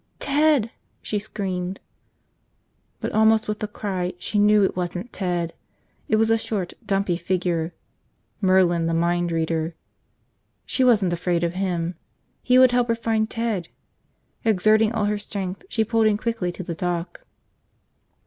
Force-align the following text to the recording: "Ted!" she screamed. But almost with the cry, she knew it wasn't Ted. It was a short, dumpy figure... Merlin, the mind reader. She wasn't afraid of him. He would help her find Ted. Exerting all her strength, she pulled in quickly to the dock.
"Ted!" 0.17 0.71
she 1.03 1.19
screamed. 1.19 1.79
But 3.01 3.11
almost 3.11 3.47
with 3.47 3.59
the 3.59 3.67
cry, 3.67 4.13
she 4.17 4.39
knew 4.39 4.63
it 4.63 4.75
wasn't 4.75 5.13
Ted. 5.13 5.53
It 6.07 6.15
was 6.15 6.31
a 6.31 6.39
short, 6.39 6.73
dumpy 6.83 7.17
figure... 7.17 7.71
Merlin, 8.41 8.87
the 8.87 8.95
mind 8.95 9.31
reader. 9.31 9.75
She 10.65 10.83
wasn't 10.83 11.13
afraid 11.13 11.43
of 11.43 11.53
him. 11.53 11.93
He 12.41 12.57
would 12.57 12.71
help 12.71 12.87
her 12.87 12.95
find 12.95 13.29
Ted. 13.29 13.67
Exerting 14.43 14.91
all 14.91 15.05
her 15.05 15.19
strength, 15.19 15.65
she 15.69 15.83
pulled 15.85 16.07
in 16.07 16.17
quickly 16.17 16.51
to 16.51 16.63
the 16.63 16.73
dock. 16.73 17.21